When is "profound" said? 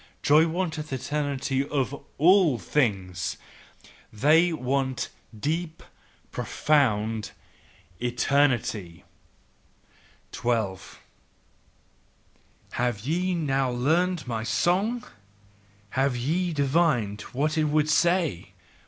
6.31-7.29